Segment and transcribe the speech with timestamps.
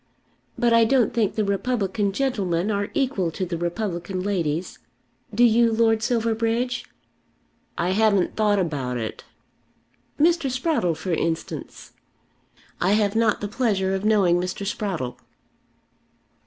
[0.57, 4.79] But I don't think the republican gentlemen are equal to the republican ladies.
[5.31, 6.85] Do you, Lord Silverbridge?"
[7.77, 9.25] "I haven't thought about it."
[10.19, 10.49] "Mr.
[10.49, 11.91] Sprottle for instance."
[12.81, 14.65] "I have not the pleasure of knowing Mr.
[14.65, 15.19] Sprottle."